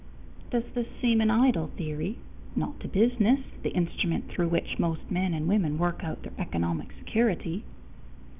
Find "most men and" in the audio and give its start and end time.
4.79-5.47